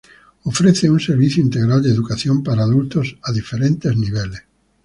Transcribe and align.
Ofrece 0.45 0.89
un 0.89 0.99
servicio 0.99 1.43
integral 1.43 1.83
de 1.83 1.91
educación 1.91 2.41
para 2.41 2.63
adultos 2.63 3.15
a 3.21 3.31
diferentes 3.31 3.95
niveles. 3.95 4.41